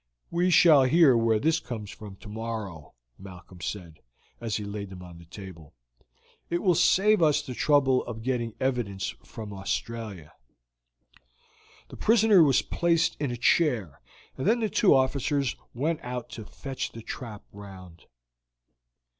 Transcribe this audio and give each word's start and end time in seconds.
"We 0.31 0.49
shall 0.49 0.85
hear 0.85 1.15
where 1.15 1.37
this 1.37 1.59
comes 1.59 1.91
from 1.91 2.15
tomorrow," 2.15 2.95
Malcolm 3.19 3.61
said, 3.61 3.99
as 4.39 4.55
he 4.55 4.63
laid 4.63 4.89
them 4.89 5.03
on 5.03 5.19
the 5.19 5.25
table; 5.25 5.75
"it 6.49 6.63
will 6.63 6.73
save 6.73 7.21
us 7.21 7.43
the 7.43 7.53
trouble 7.53 8.03
of 8.05 8.23
getting 8.23 8.55
evidence 8.59 9.09
from 9.23 9.53
Australia." 9.53 10.33
The 11.89 11.97
prisoner 11.97 12.41
was 12.41 12.63
placed 12.63 13.15
in 13.19 13.29
a 13.29 13.37
chair, 13.37 14.01
and 14.35 14.47
then 14.47 14.59
the 14.59 14.71
two 14.71 14.95
officers 14.95 15.55
went 15.71 15.99
out 16.01 16.29
to 16.31 16.45
fetch 16.45 16.93
the 16.93 17.03
trap 17.03 17.43
round. 17.51 18.05